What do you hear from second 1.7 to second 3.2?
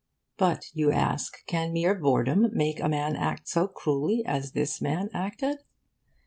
mere boredom make a man